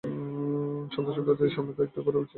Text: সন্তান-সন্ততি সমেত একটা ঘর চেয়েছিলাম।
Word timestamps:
সন্তান-সন্ততি 0.91 1.45
সমেত 1.55 1.77
একটা 1.79 1.99
ঘর 2.01 2.13
চেয়েছিলাম। 2.13 2.29